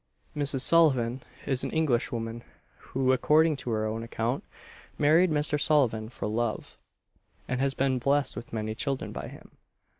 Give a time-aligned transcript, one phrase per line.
[0.35, 0.61] Mrs.
[0.61, 2.43] Sullivan is an Englishwoman,
[2.85, 4.43] who, according to her own account,
[4.97, 5.61] married Mr.
[5.61, 6.79] Sullivan for love,
[7.47, 9.51] and has been "blessed with many children by him."